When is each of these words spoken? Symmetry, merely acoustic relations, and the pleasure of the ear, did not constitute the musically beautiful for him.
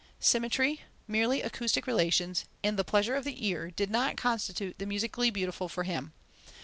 Symmetry, 0.19 0.81
merely 1.07 1.43
acoustic 1.43 1.85
relations, 1.85 2.45
and 2.63 2.75
the 2.75 2.83
pleasure 2.83 3.13
of 3.15 3.23
the 3.23 3.45
ear, 3.45 3.69
did 3.69 3.91
not 3.91 4.17
constitute 4.17 4.79
the 4.79 4.87
musically 4.87 5.29
beautiful 5.29 5.69
for 5.69 5.83
him. 5.83 6.11